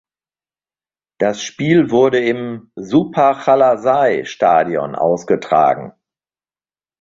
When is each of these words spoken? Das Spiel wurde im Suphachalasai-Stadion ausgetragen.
Das 1.19 1.43
Spiel 1.43 1.91
wurde 1.91 2.25
im 2.27 2.71
Suphachalasai-Stadion 2.75 4.95
ausgetragen. 4.95 5.93